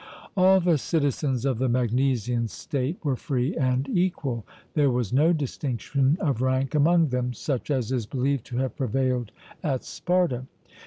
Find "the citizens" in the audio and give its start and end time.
0.59-1.45